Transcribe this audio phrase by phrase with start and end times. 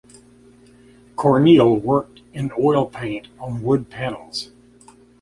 [1.15, 4.49] Corneille worked in oil paint on wood panels.